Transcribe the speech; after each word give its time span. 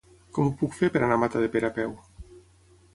Com 0.37 0.47
ho 0.47 0.53
puc 0.61 0.73
fer 0.79 0.89
per 0.95 1.01
anar 1.03 1.19
a 1.19 1.23
Matadepera 1.25 1.73
a 1.73 1.79
peu? 1.81 1.97